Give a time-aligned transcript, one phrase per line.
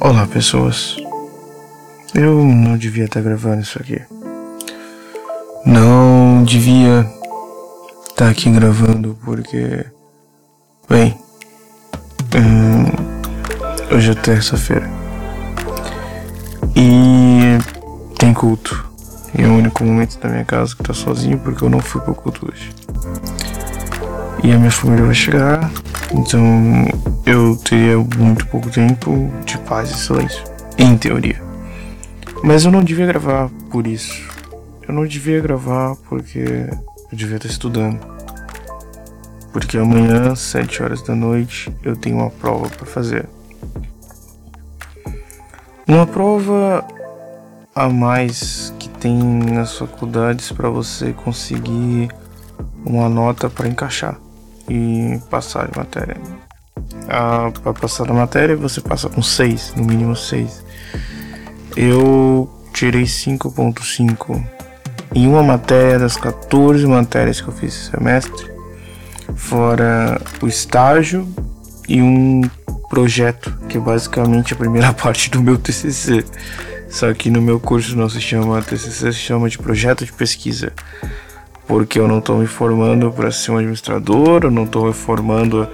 [0.00, 0.96] Olá, pessoas.
[2.14, 4.00] Eu não devia estar gravando isso aqui.
[5.66, 7.06] Não devia
[8.08, 9.84] estar aqui gravando porque.
[10.88, 11.18] Bem.
[12.34, 14.88] Hum, hoje é terça-feira.
[16.76, 17.58] E.
[18.18, 18.88] Tem culto.
[19.36, 22.00] E é o único momento da minha casa que tá sozinho porque eu não fui
[22.00, 22.72] pro culto hoje.
[24.42, 25.70] E a minha família vai chegar.
[26.12, 26.86] Então
[27.28, 30.42] eu teria muito pouco tempo de paz e silêncio.
[30.78, 31.42] Em teoria.
[32.42, 34.26] Mas eu não devia gravar por isso.
[34.88, 38.00] Eu não devia gravar porque eu devia estar estudando.
[39.52, 43.28] Porque amanhã, às 7 horas da noite, eu tenho uma prova para fazer.
[45.86, 46.82] Uma prova
[47.74, 52.08] a mais que tem nas faculdades para você conseguir
[52.86, 54.18] uma nota para encaixar
[54.66, 56.16] e passar de matéria.
[57.06, 60.64] Para passar da matéria você passa com 6, no mínimo 6.
[61.76, 64.44] Eu tirei 5.5
[65.14, 68.50] em uma matéria das 14 matérias que eu fiz esse semestre,
[69.34, 71.26] fora o estágio
[71.88, 72.42] e um
[72.90, 76.24] projeto, que é basicamente a primeira parte do meu TCC.
[76.90, 80.72] Só que no meu curso não se chama TCC, se chama de projeto de pesquisa
[81.68, 85.68] porque eu não estou me formando para ser um administrador, eu não estou me formando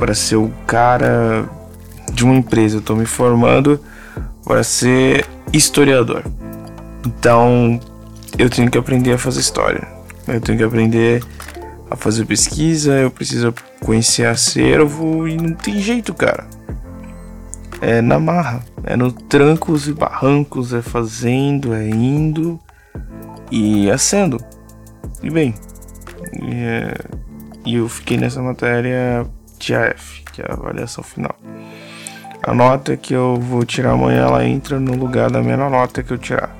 [0.00, 1.46] para ser o cara
[2.10, 3.78] de uma empresa, eu me formando
[4.42, 6.24] para ser historiador.
[7.06, 7.78] Então,
[8.38, 9.86] eu tenho que aprender a fazer história.
[10.26, 11.22] Eu tenho que aprender
[11.90, 16.46] a fazer pesquisa, eu preciso conhecer acervo e não tem jeito, cara.
[17.82, 22.58] É na marra, é no trancos e barrancos, é fazendo, é indo
[23.50, 24.38] e é sendo.
[25.22, 25.54] E bem,
[26.40, 26.94] e, é,
[27.66, 29.26] e eu fiquei nessa matéria
[29.60, 31.36] TAF, que é a avaliação final.
[32.42, 36.10] A nota que eu vou tirar amanhã ela entra no lugar da menor nota que
[36.12, 36.56] eu tirar.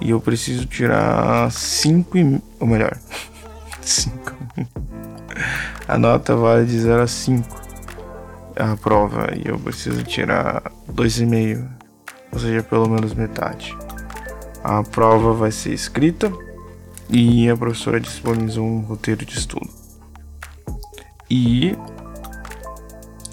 [0.00, 2.42] E eu preciso tirar 5 e.
[2.60, 2.96] Ou melhor,
[3.82, 4.32] 5.
[5.88, 7.62] a nota vale de 0 a 5.
[8.56, 9.30] A prova.
[9.34, 11.68] E eu preciso tirar 2,5.
[12.32, 13.76] Ou seja, pelo menos metade.
[14.62, 16.32] A prova vai ser escrita
[17.10, 19.68] e a professora disponibilizou um roteiro de estudo.
[21.28, 21.76] E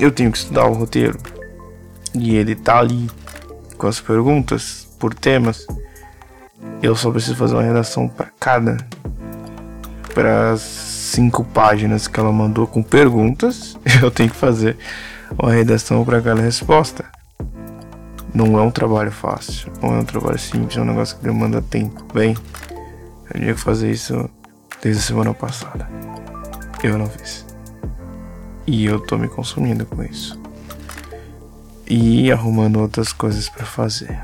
[0.03, 1.17] eu tenho que estudar o roteiro.
[2.13, 3.09] E ele tá ali
[3.77, 5.65] com as perguntas por temas.
[6.81, 8.77] Eu só preciso fazer uma redação para cada
[10.13, 14.77] para cinco páginas que ela mandou com perguntas, eu tenho que fazer
[15.37, 17.05] uma redação para cada resposta.
[18.33, 21.61] Não é um trabalho fácil, não é um trabalho simples, é um negócio que demanda
[21.61, 22.05] tempo.
[22.13, 22.35] Bem,
[23.33, 24.29] eu tinha que fazer isso
[24.81, 25.87] desde a semana passada.
[26.83, 27.50] Eu não fiz.
[28.67, 30.39] E eu tô me consumindo com isso.
[31.87, 34.19] E arrumando outras coisas para fazer.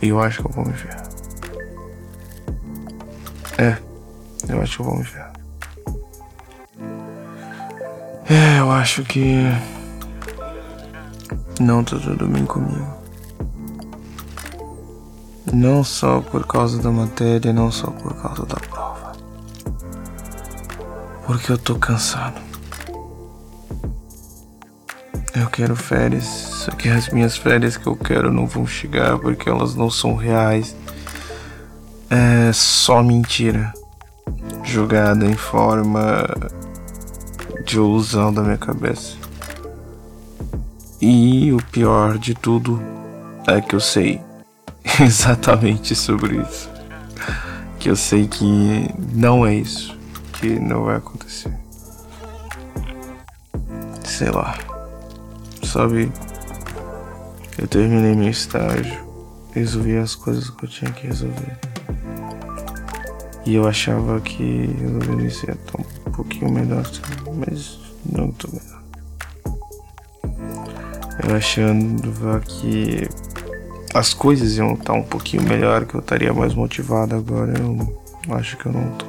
[0.00, 0.96] Eu acho que eu vou me ver.
[3.56, 3.78] É,
[4.48, 5.26] eu acho que eu vou me ver.
[8.28, 9.44] É, eu acho que.
[11.60, 13.02] Não tá tudo bem comigo.
[15.52, 19.12] Não só por causa da matéria, não só por causa da prova.
[21.26, 22.51] Porque eu tô cansado.
[25.42, 29.48] Eu quero férias, só que as minhas férias que eu quero não vão chegar porque
[29.48, 30.76] elas não são reais.
[32.08, 33.72] É só mentira.
[34.62, 36.24] Jogada em forma
[37.66, 39.16] de ilusão da minha cabeça.
[41.00, 42.80] E o pior de tudo
[43.48, 44.20] é que eu sei
[45.02, 46.70] exatamente sobre isso.
[47.80, 49.98] Que eu sei que não é isso.
[50.34, 51.52] Que não vai acontecer.
[54.04, 54.71] Sei lá.
[55.62, 56.10] Sabe?
[57.58, 59.00] Eu terminei meu estágio.
[59.52, 61.58] Resolvi as coisas que eu tinha que resolver.
[63.44, 66.84] E eu achava que resolvendo isso ia estar um pouquinho melhor,
[67.34, 68.82] mas não tô melhor.
[71.28, 73.08] Eu achando que
[73.94, 77.52] as coisas iam estar um pouquinho melhor, que eu estaria mais motivado agora.
[77.58, 79.06] Eu acho que eu não tô.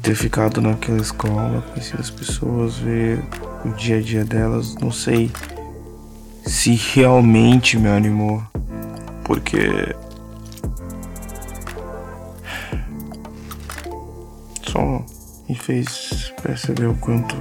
[0.00, 3.22] Ter ficado naquela escola, conhecer as pessoas, ver
[3.64, 5.30] o dia a dia delas, não sei
[6.44, 8.42] se realmente me animou.
[9.24, 9.94] Porque.
[14.62, 15.04] Só
[15.48, 17.34] me fez perceber o quanto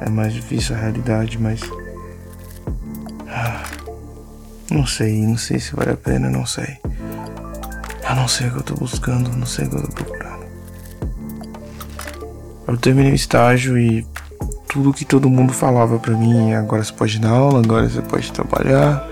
[0.00, 1.60] é mais difícil a realidade, mas.
[4.70, 6.78] Não sei, não sei se vale a pena, não sei.
[8.08, 10.46] Eu não sei o que eu tô buscando, não sei o que eu tô procurando.
[12.66, 14.06] Eu terminei o estágio e
[14.76, 16.52] tudo que todo mundo falava pra mim.
[16.52, 19.08] Agora você pode dar aula, agora você pode trabalhar.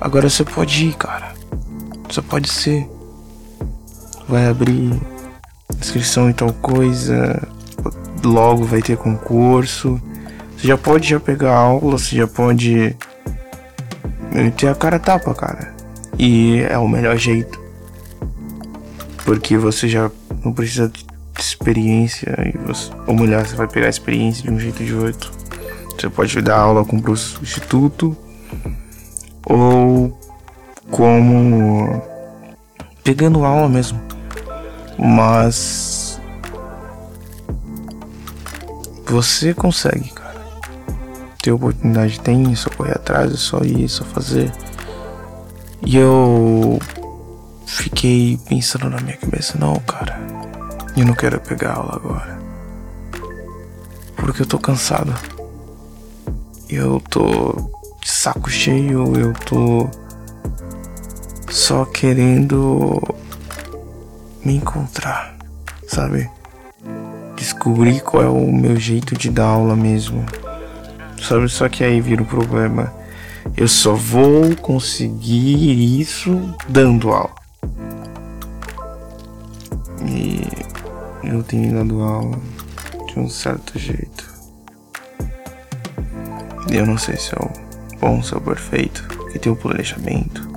[0.00, 1.32] Agora você pode ir, cara.
[2.08, 2.90] Você pode ser.
[4.28, 5.00] Vai abrir
[5.78, 7.46] inscrição em tal coisa.
[8.24, 10.02] Logo vai ter concurso.
[10.56, 12.96] Você já pode já pegar aula, você já pode
[14.56, 15.72] ter a cara tapa, cara.
[16.18, 17.62] E é o melhor jeito.
[19.24, 20.10] Porque você já
[20.44, 20.90] não precisa
[21.48, 24.94] experiência e você, ou melhor, você vai pegar a experiência de um jeito ou de
[24.94, 25.32] outro.
[25.90, 28.16] Você pode dar aula com o substituto
[29.46, 30.18] ou
[30.90, 32.02] como
[33.02, 34.00] pegando aula mesmo.
[34.98, 36.20] Mas
[39.06, 40.34] você consegue, cara.
[41.42, 44.50] Ter oportunidade tem, só correr atrás, é só ir, é só fazer.
[45.84, 46.78] E eu
[47.66, 50.18] fiquei pensando na minha cabeça, não, cara,
[51.00, 52.38] eu não quero pegar aula agora.
[54.16, 55.14] Porque eu tô cansado.
[56.68, 57.70] Eu tô
[58.00, 59.88] de saco cheio, eu tô
[61.50, 63.00] só querendo
[64.44, 65.36] me encontrar,
[65.88, 66.30] sabe?
[67.36, 70.24] Descobrir qual é o meu jeito de dar aula mesmo.
[71.22, 71.48] Sabe?
[71.48, 72.92] Só que aí vira um problema.
[73.56, 77.43] Eu só vou conseguir isso dando aula.
[81.26, 82.38] Eu tenho dado aula
[83.06, 84.32] de um certo jeito.
[86.70, 90.48] Eu não sei se é o bom, se é o perfeito, que tem o planejamento,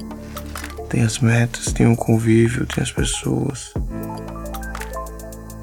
[0.90, 3.74] tem as metas, tem o convívio, tem as pessoas,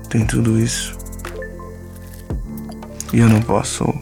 [0.09, 0.97] tem tudo isso.
[3.13, 3.93] E eu não posso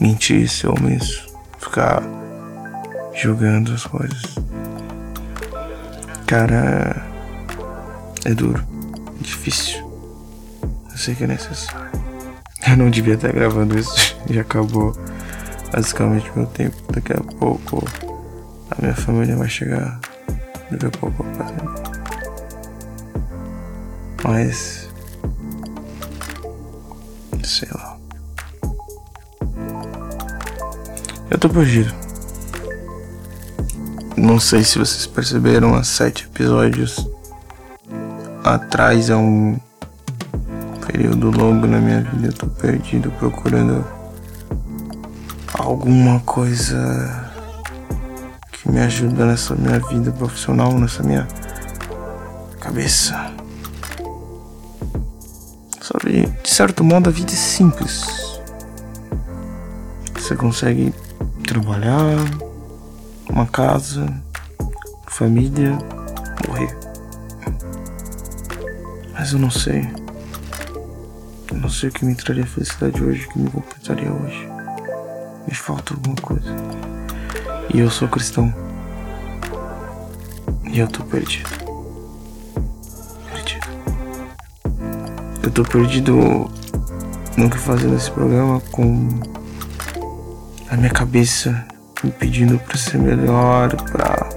[0.00, 1.26] mentir se eu mesmo
[1.58, 2.02] ficar
[3.14, 4.34] julgando as coisas.
[6.26, 7.06] Cara,
[8.24, 8.66] é duro,
[9.20, 9.85] é difícil.
[10.96, 11.90] Eu sei que é necessário.
[12.66, 14.96] Eu não devia estar gravando isso, já acabou
[15.70, 16.74] basicamente meu tempo.
[16.90, 17.84] Daqui a pouco
[18.70, 20.00] a minha família vai chegar.
[20.70, 21.54] Daqui a pouco eu passo.
[24.24, 24.88] Mas.
[27.44, 27.98] Sei lá.
[31.30, 31.94] Eu tô perdido.
[34.16, 37.06] Não sei se vocês perceberam, há sete episódios
[38.42, 39.60] atrás é um
[40.96, 42.28] período longo na minha vida.
[42.28, 43.84] Eu tô perdido procurando
[45.52, 47.30] alguma coisa
[48.50, 51.28] que me ajuda nessa minha vida profissional, nessa minha
[52.58, 53.30] cabeça.
[55.82, 58.40] Sabe, de certo modo a vida é simples.
[60.14, 60.94] Você consegue
[61.46, 62.16] trabalhar,
[63.28, 64.06] uma casa,
[65.08, 65.76] família,
[66.48, 66.74] morrer.
[69.12, 70.05] Mas eu não sei.
[71.66, 74.48] Não sei o que me traria felicidade hoje, o que me completaria hoje.
[75.48, 76.48] Me falta alguma coisa.
[77.74, 78.54] E eu sou cristão.
[80.70, 81.50] E eu tô perdido.
[83.32, 83.66] Perdido.
[85.42, 86.48] Eu tô perdido
[87.36, 89.08] no que fazer nesse programa com
[90.70, 91.66] a minha cabeça
[92.04, 94.30] me pedindo para ser melhor, para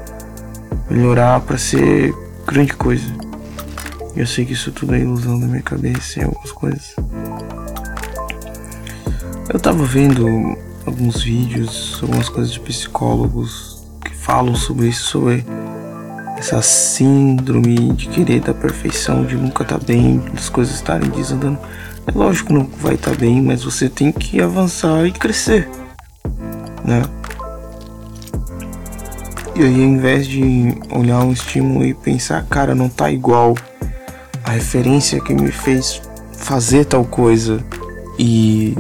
[0.90, 2.12] melhorar, para ser
[2.48, 3.29] grande coisa.
[4.16, 6.96] Eu sei que isso tudo é ilusão da minha cabeça e algumas coisas.
[9.52, 15.46] Eu tava vendo alguns vídeos, algumas coisas de psicólogos que falam sobre isso, sobre
[16.38, 21.60] essa síndrome de querer da perfeição, de nunca estar tá bem, das coisas estarem desandando.
[22.08, 25.70] É lógico que não vai estar tá bem, mas você tem que avançar e crescer,
[26.84, 27.04] né?
[29.56, 33.56] E aí, ao invés de olhar um estímulo e pensar, cara, não tá igual
[34.50, 36.02] a referência que me fez
[36.34, 37.64] fazer tal coisa
[38.18, 38.76] e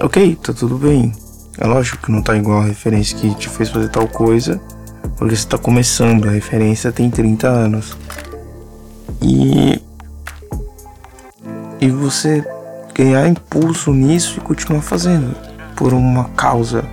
[0.00, 1.12] ok, tá tudo bem.
[1.56, 4.60] É lógico que não tá igual a referência que te fez fazer tal coisa,
[5.16, 7.96] porque você tá começando, a referência tem 30 anos.
[9.22, 9.80] E
[11.80, 12.44] e você
[12.94, 15.34] ganhar impulso nisso e continuar fazendo
[15.76, 16.84] por uma causa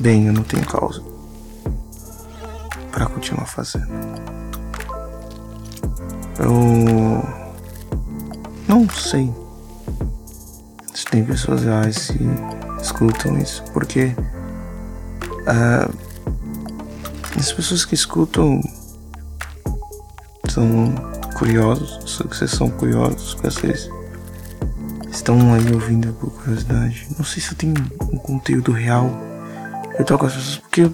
[0.00, 1.00] Bem, eu não tenho causa
[2.90, 3.86] para continuar fazendo.
[6.38, 7.22] Eu
[8.68, 9.32] não sei
[10.94, 14.14] se tem pessoas reais que escutam isso, porque
[15.46, 15.94] uh,
[17.38, 18.60] as pessoas que escutam
[20.48, 20.94] são
[21.36, 21.98] curiosos,
[22.28, 23.90] vocês são curiosos, vocês
[25.10, 27.08] estão aí ouvindo por curiosidade.
[27.16, 27.74] Não sei se eu tenho
[28.12, 29.10] um conteúdo real
[29.98, 30.90] eu toco as pessoas porque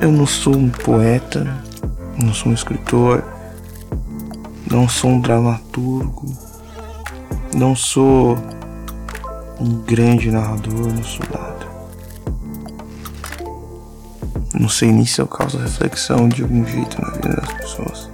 [0.00, 1.44] eu não sou um poeta,
[2.16, 3.24] não sou um escritor,
[4.70, 6.26] não sou um dramaturgo,
[7.54, 8.38] não sou
[9.58, 11.50] um grande narrador, não sou nada.
[14.54, 18.10] Não sei nem se eu causo reflexão de algum jeito na vida das pessoas.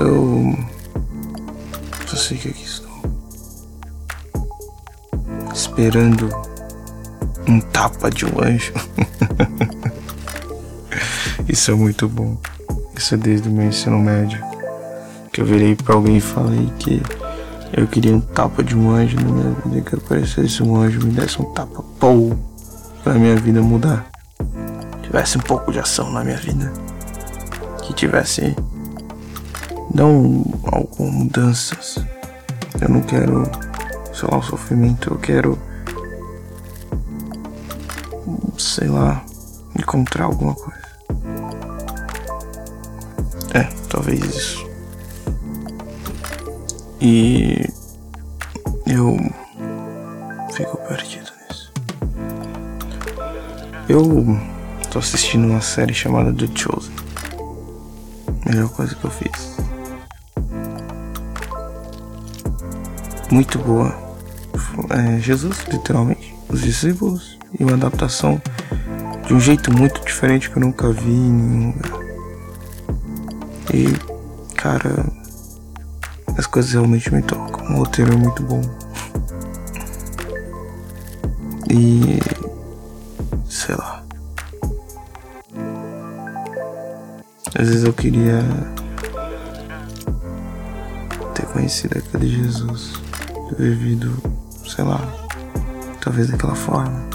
[0.00, 0.56] Eu
[2.06, 2.94] só sei que aqui estou.
[5.52, 6.30] Esperando
[7.46, 8.72] um tapa de um anjo.
[11.46, 12.38] Isso é muito bom.
[12.96, 14.53] Isso é desde o meu ensino médio.
[15.34, 17.02] Que eu virei pra alguém e falei que
[17.72, 19.80] eu queria um tapa de um anjo na minha vida.
[19.80, 22.38] Que aparecesse um anjo me desse um tapa pou
[23.02, 24.06] pra minha vida mudar.
[25.02, 26.72] Tivesse um pouco de ação na minha vida.
[27.82, 28.54] Que tivesse.
[29.92, 31.98] Não algumas mudanças.
[32.80, 33.42] Eu não quero,
[34.12, 35.10] sei lá, o sofrimento.
[35.10, 35.58] Eu quero.
[38.56, 39.20] Sei lá,
[39.76, 40.84] encontrar alguma coisa.
[43.52, 44.63] É, talvez isso.
[47.00, 47.68] E
[48.86, 49.16] eu
[50.52, 51.72] fico perdido nisso.
[53.88, 54.38] Eu
[54.90, 56.94] tô assistindo uma série chamada The Chosen.
[58.46, 59.56] Melhor coisa que eu fiz.
[63.30, 63.94] Muito boa.
[64.90, 66.34] É, Jesus, literalmente.
[66.48, 68.40] Os discípulos e uma adaptação
[69.26, 72.00] de um jeito muito diferente que eu nunca vi em nenhum lugar.
[73.72, 73.86] E,
[74.54, 75.06] cara,
[76.44, 77.74] as coisas realmente me tocam.
[77.74, 78.60] O roteiro é muito bom.
[81.70, 82.20] E.
[83.48, 84.04] sei lá.
[87.58, 88.42] Às vezes eu queria
[91.34, 92.92] ter conhecido aquele Jesus,
[93.48, 94.12] ter vivido,
[94.68, 95.00] sei lá,
[96.02, 97.08] talvez daquela forma.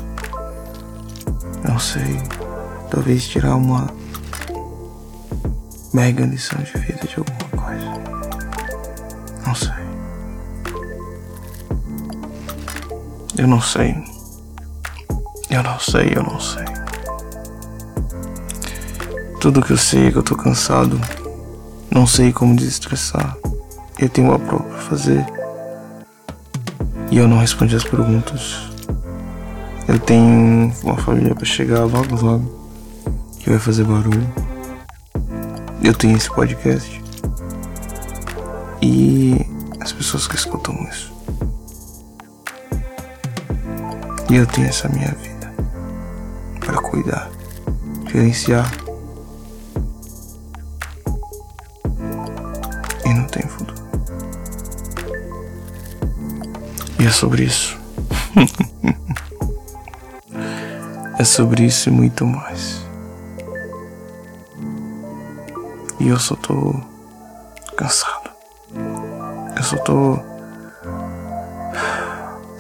[1.64, 2.20] Não sei.
[2.90, 3.88] Talvez tirar uma
[5.94, 7.39] mega lição de vida de alguma
[13.40, 13.96] Eu não sei.
[15.50, 16.66] Eu não sei, eu não sei.
[19.40, 21.00] Tudo que eu sei é que eu tô cansado.
[21.90, 23.38] Não sei como desestressar.
[23.98, 25.26] Eu tenho uma prova pra fazer.
[27.10, 28.58] E eu não respondi as perguntas.
[29.88, 32.60] Eu tenho uma família para chegar logo logo.
[33.40, 34.28] Que vai fazer barulho
[35.82, 37.02] eu tenho esse podcast
[38.82, 39.34] e
[39.80, 41.12] as pessoas que escutam isso.
[44.30, 45.52] E eu tenho essa minha vida
[46.60, 47.32] para cuidar,
[48.12, 48.72] gerenciar.
[53.04, 53.74] E não tem futuro.
[57.00, 57.76] E é sobre isso.
[61.18, 62.86] é sobre isso e muito mais.
[66.00, 66.80] E eu só tô
[67.76, 68.30] cansado.
[69.58, 70.20] Eu só tô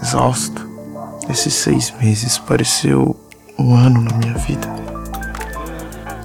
[0.01, 0.68] exausto.
[1.29, 3.15] Esses seis meses pareceu
[3.57, 4.67] um ano na minha vida.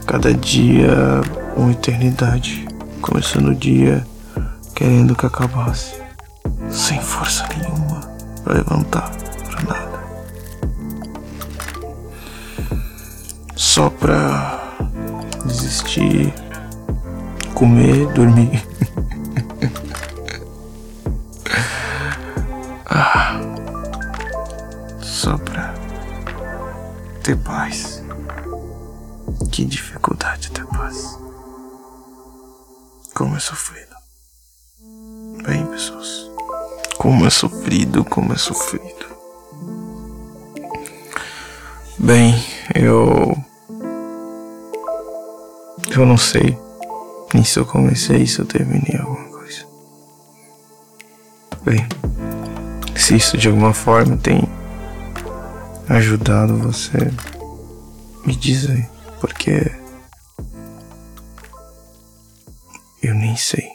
[0.06, 1.20] Cada dia
[1.54, 2.66] uma eternidade.
[3.02, 4.06] Começando o dia
[4.74, 6.02] querendo que acabasse.
[6.70, 8.00] Sem força nenhuma
[8.42, 9.10] para levantar
[9.50, 10.04] para nada.
[13.54, 14.72] Só pra
[15.44, 16.32] desistir
[17.54, 18.66] comer, dormir.
[27.24, 28.02] ter paz.
[29.50, 31.18] Que dificuldade ter paz.
[33.14, 33.94] Como é sofrido.
[35.46, 36.30] Bem, pessoas.
[36.98, 39.06] Como é sofrido, como é sofrido.
[41.98, 42.34] Bem,
[42.74, 43.34] eu.
[45.96, 46.58] Eu não sei
[47.32, 49.66] nem se eu comecei, se eu terminei alguma coisa.
[51.62, 51.86] Bem,
[52.94, 54.46] se isso de alguma forma tem
[55.88, 57.10] ajudado você,
[58.26, 58.86] me diz aí,
[59.20, 59.70] porque
[63.02, 63.73] eu nem sei.